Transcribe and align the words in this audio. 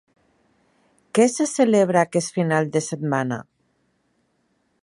Què 1.19 1.27
se 1.33 1.47
celebra 1.51 2.03
aquest 2.09 2.35
final 2.39 2.75
de 2.77 2.85
setmana? 2.89 3.43